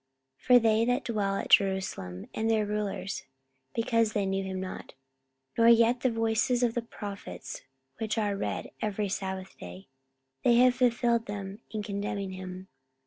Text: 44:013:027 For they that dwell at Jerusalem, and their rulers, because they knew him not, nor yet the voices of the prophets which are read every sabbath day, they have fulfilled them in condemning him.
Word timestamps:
44:013:027 0.39 0.47
For 0.47 0.59
they 0.63 0.85
that 0.85 1.03
dwell 1.05 1.35
at 1.35 1.49
Jerusalem, 1.51 2.25
and 2.33 2.49
their 2.49 2.65
rulers, 2.65 3.21
because 3.75 4.13
they 4.13 4.25
knew 4.25 4.43
him 4.43 4.59
not, 4.59 4.95
nor 5.55 5.67
yet 5.67 5.99
the 5.99 6.09
voices 6.09 6.63
of 6.63 6.73
the 6.73 6.81
prophets 6.81 7.61
which 7.99 8.17
are 8.17 8.35
read 8.35 8.71
every 8.81 9.09
sabbath 9.09 9.55
day, 9.59 9.89
they 10.43 10.55
have 10.55 10.73
fulfilled 10.73 11.27
them 11.27 11.59
in 11.69 11.83
condemning 11.83 12.31
him. 12.31 12.67